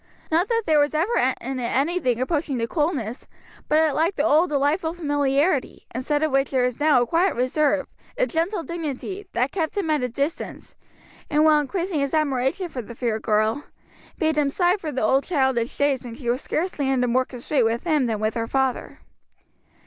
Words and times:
Not 0.31 0.47
that 0.49 0.63
there 0.65 0.79
was 0.79 0.95
ever 0.95 1.15
in 1.41 1.59
it 1.59 1.63
anything 1.63 2.19
approaching 2.19 2.57
to 2.57 2.67
coolness, 2.67 3.27
but 3.69 3.77
it 3.77 3.93
lacked 3.93 4.17
the 4.17 4.23
old 4.23 4.49
delightful 4.49 4.95
familiarity, 4.95 5.85
instead 5.93 6.23
of 6.23 6.31
which 6.31 6.49
there 6.49 6.63
was 6.63 6.79
now 6.79 6.99
a 6.99 7.05
quiet 7.05 7.35
reserve, 7.35 7.85
a 8.17 8.25
gentle 8.25 8.63
dignity, 8.63 9.27
that 9.33 9.51
kept 9.51 9.77
him 9.77 9.91
at 9.91 10.01
a 10.01 10.09
distance, 10.09 10.73
and 11.29 11.45
while 11.45 11.59
increasing 11.61 11.99
his 11.99 12.15
admiration 12.15 12.67
for 12.67 12.81
the 12.81 12.95
fair 12.95 13.19
girl, 13.19 13.63
made 14.19 14.37
him 14.37 14.49
sigh 14.49 14.75
for 14.77 14.91
the 14.91 15.03
old 15.03 15.23
childish 15.23 15.77
days 15.77 16.03
when 16.03 16.15
she 16.15 16.31
was 16.31 16.41
scarcely 16.41 16.89
under 16.91 17.05
more 17.07 17.23
constraint 17.23 17.65
with 17.65 17.83
him 17.83 18.07
than 18.07 18.19
with 18.19 18.33
her 18.33 18.47
father. 18.47 19.01